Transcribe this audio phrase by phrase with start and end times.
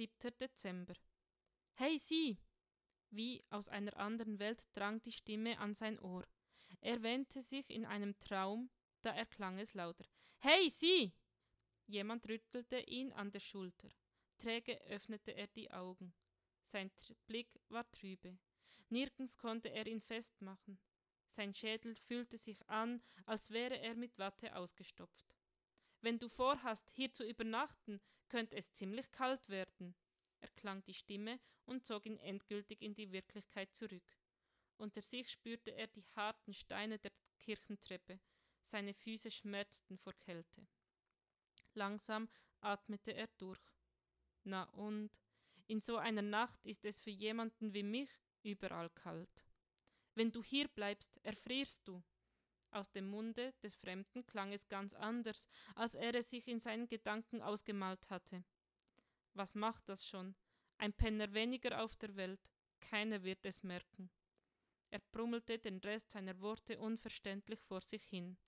[0.00, 0.32] 7.
[0.40, 0.94] Dezember.
[1.74, 2.38] Hey Sie!
[3.10, 6.26] Wie aus einer anderen Welt drang die Stimme an sein Ohr.
[6.80, 8.70] Er wähnte sich in einem Traum,
[9.02, 10.06] da erklang es lauter.
[10.38, 11.12] Hey Sie!
[11.86, 13.90] Jemand rüttelte ihn an der Schulter.
[14.38, 16.14] Träge öffnete er die Augen.
[16.62, 16.90] Sein
[17.26, 18.38] Blick war trübe.
[18.88, 20.78] Nirgends konnte er ihn festmachen.
[21.28, 25.36] Sein Schädel fühlte sich an, als wäre er mit Watte ausgestopft.
[26.00, 28.00] Wenn du vorhast, hier zu übernachten,
[28.30, 29.94] könnte es ziemlich kalt werden,
[30.40, 34.16] erklang die Stimme und zog ihn endgültig in die Wirklichkeit zurück.
[34.78, 38.18] Unter sich spürte er die harten Steine der Kirchentreppe,
[38.62, 40.66] seine Füße schmerzten vor Kälte.
[41.74, 42.28] Langsam
[42.60, 43.60] atmete er durch.
[44.44, 45.10] Na und?
[45.66, 48.10] In so einer Nacht ist es für jemanden wie mich
[48.42, 49.44] überall kalt.
[50.14, 52.02] Wenn du hier bleibst, erfrierst du.
[52.72, 56.88] Aus dem Munde des Fremden klang es ganz anders, als er es sich in seinen
[56.88, 58.44] Gedanken ausgemalt hatte.
[59.34, 60.36] Was macht das schon?
[60.78, 64.10] Ein Penner weniger auf der Welt, keiner wird es merken.
[64.90, 68.38] Er brummelte den Rest seiner Worte unverständlich vor sich hin,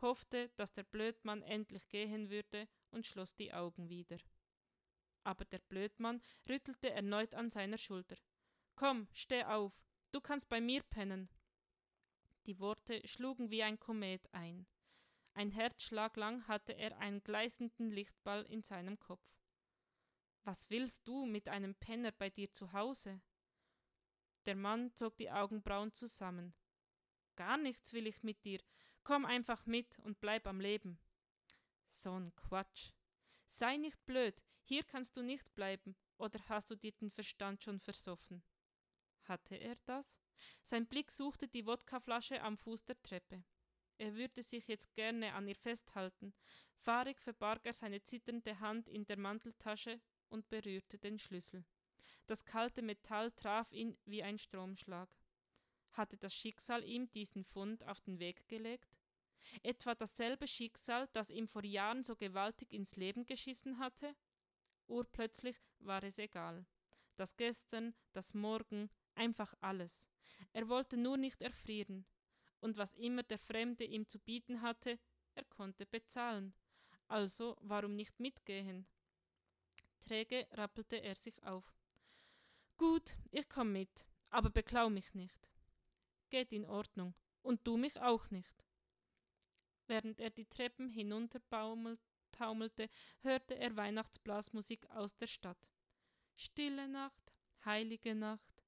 [0.00, 4.18] hoffte, dass der Blödmann endlich gehen würde und schloss die Augen wieder.
[5.24, 8.16] Aber der Blödmann rüttelte erneut an seiner Schulter.
[8.74, 9.72] Komm, steh auf,
[10.12, 11.28] du kannst bei mir pennen.
[12.46, 14.66] Die Worte schlugen wie ein Komet ein.
[15.34, 19.26] Ein Herzschlag lang hatte er einen gleißenden Lichtball in seinem Kopf.
[20.44, 23.20] Was willst du mit einem Penner bei dir zu Hause?
[24.44, 26.54] Der Mann zog die Augenbrauen zusammen.
[27.34, 28.60] Gar nichts will ich mit dir.
[29.02, 31.00] Komm einfach mit und bleib am Leben.
[31.88, 32.92] So'n Quatsch.
[33.44, 37.80] Sei nicht blöd, hier kannst du nicht bleiben, oder hast du dir den Verstand schon
[37.80, 38.42] versoffen?
[39.28, 40.20] Hatte er das?
[40.62, 43.42] Sein Blick suchte die Wodkaflasche am Fuß der Treppe.
[43.98, 46.34] Er würde sich jetzt gerne an ihr festhalten.
[46.76, 51.64] Fahrig verbarg er seine zitternde Hand in der Manteltasche und berührte den Schlüssel.
[52.26, 55.08] Das kalte Metall traf ihn wie ein Stromschlag.
[55.92, 58.98] Hatte das Schicksal ihm diesen Fund auf den Weg gelegt?
[59.62, 64.14] Etwa dasselbe Schicksal, das ihm vor Jahren so gewaltig ins Leben geschissen hatte?
[64.86, 66.66] Urplötzlich war es egal.
[67.16, 70.08] Das Gestern, das Morgen, einfach alles.
[70.52, 72.06] Er wollte nur nicht erfrieren.
[72.60, 74.98] Und was immer der Fremde ihm zu bieten hatte,
[75.34, 76.54] er konnte bezahlen.
[77.08, 78.86] Also warum nicht mitgehen?
[80.00, 81.64] Träge rappelte er sich auf.
[82.76, 85.48] Gut, ich komm mit, aber beklau mich nicht.
[86.30, 87.14] Geht in Ordnung.
[87.42, 88.64] Und du mich auch nicht.
[89.86, 92.90] Während er die Treppen hinuntertaumelte,
[93.20, 95.70] hörte er Weihnachtsblasmusik aus der Stadt.
[96.34, 97.32] Stille Nacht,
[97.64, 98.65] heilige Nacht.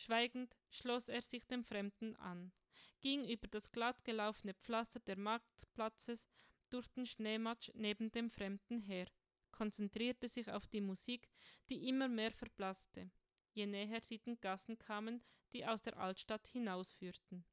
[0.00, 2.52] Schweigend schloss er sich dem Fremden an,
[3.00, 6.28] ging über das glatt gelaufene Pflaster der Marktplatzes
[6.70, 9.08] durch den Schneematsch neben dem Fremden her,
[9.50, 11.28] konzentrierte sich auf die Musik,
[11.68, 13.10] die immer mehr verblasste,
[13.54, 15.20] je näher sie den Gassen kamen,
[15.52, 17.44] die aus der Altstadt hinausführten.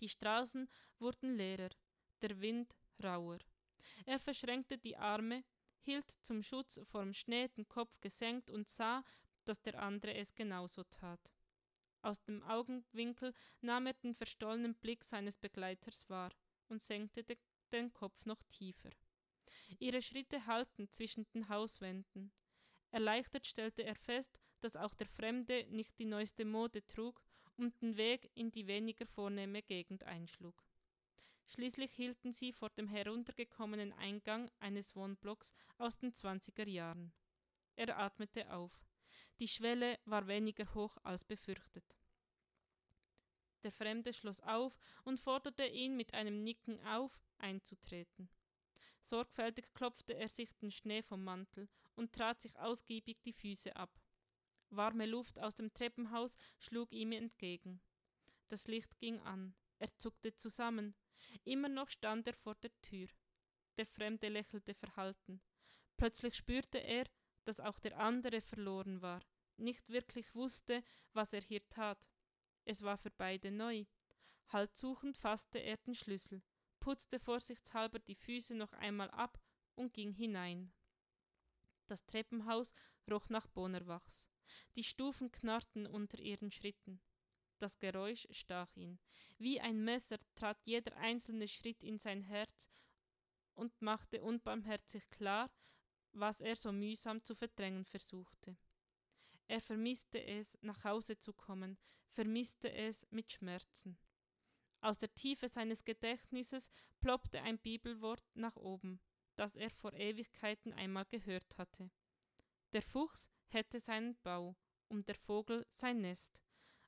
[0.00, 1.70] Die Straßen wurden leerer,
[2.20, 3.38] der Wind rauer.
[4.06, 5.44] Er verschränkte die Arme,
[5.82, 9.04] hielt zum Schutz vorm Schnee den Kopf gesenkt und sah,
[9.44, 11.32] dass der andere es genauso tat.
[12.04, 13.32] Aus dem Augenwinkel
[13.62, 16.30] nahm er den verstollenen Blick seines Begleiters wahr
[16.68, 17.38] und senkte de
[17.72, 18.90] den Kopf noch tiefer.
[19.78, 22.30] Ihre Schritte hallten zwischen den Hauswänden.
[22.90, 27.22] Erleichtert stellte er fest, dass auch der Fremde nicht die neueste Mode trug
[27.56, 30.62] und den Weg in die weniger vornehme Gegend einschlug.
[31.46, 37.14] Schließlich hielten sie vor dem heruntergekommenen Eingang eines Wohnblocks aus den zwanziger Jahren.
[37.76, 38.78] Er atmete auf.
[39.40, 41.98] Die Schwelle war weniger hoch als befürchtet.
[43.64, 48.28] Der Fremde schloss auf und forderte ihn mit einem Nicken auf, einzutreten.
[49.00, 53.90] Sorgfältig klopfte er sich den Schnee vom Mantel und trat sich ausgiebig die Füße ab.
[54.70, 57.80] Warme Luft aus dem Treppenhaus schlug ihm entgegen.
[58.48, 59.54] Das Licht ging an.
[59.78, 60.94] Er zuckte zusammen.
[61.44, 63.08] Immer noch stand er vor der Tür.
[63.76, 65.40] Der Fremde lächelte verhalten.
[65.96, 67.06] Plötzlich spürte er,
[67.44, 69.20] dass auch der andere verloren war,
[69.56, 70.82] nicht wirklich wusste,
[71.12, 72.10] was er hier tat.
[72.64, 73.84] Es war für beide neu.
[74.48, 76.42] Haltsuchend fasste er den Schlüssel
[76.84, 79.40] putzte vorsichtshalber die Füße noch einmal ab
[79.74, 80.70] und ging hinein.
[81.86, 82.74] Das Treppenhaus
[83.10, 84.28] roch nach Bohnerwachs.
[84.76, 87.00] Die Stufen knarrten unter ihren Schritten.
[87.58, 88.98] Das Geräusch stach ihn.
[89.38, 92.68] Wie ein Messer trat jeder einzelne Schritt in sein Herz
[93.54, 95.50] und machte unbarmherzig klar,
[96.14, 98.56] was er so mühsam zu verdrängen versuchte.
[99.46, 101.78] Er vermisste es, nach Hause zu kommen,
[102.08, 103.98] vermisste es mit Schmerzen.
[104.80, 106.70] Aus der Tiefe seines Gedächtnisses
[107.00, 109.00] ploppte ein Bibelwort nach oben,
[109.36, 111.90] das er vor Ewigkeiten einmal gehört hatte.
[112.72, 114.56] Der Fuchs hätte seinen Bau
[114.88, 116.42] und der Vogel sein Nest,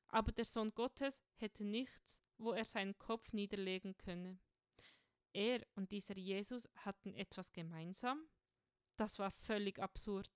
[0.09, 4.39] aber der Sohn Gottes hätte nichts, wo er seinen Kopf niederlegen könne.
[5.33, 8.27] Er und dieser Jesus hatten etwas gemeinsam?
[8.97, 10.29] Das war völlig absurd.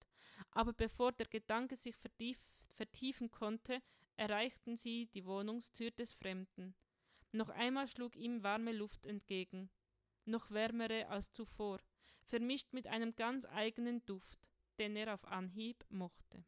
[0.52, 2.40] Aber bevor der Gedanke sich vertief,
[2.74, 3.81] vertiefen konnte,
[4.18, 6.75] erreichten sie die Wohnungstür des Fremden.
[7.31, 9.69] Noch einmal schlug ihm warme Luft entgegen,
[10.25, 11.80] noch wärmere als zuvor,
[12.25, 14.50] vermischt mit einem ganz eigenen Duft,
[14.80, 16.44] den er auf Anhieb mochte.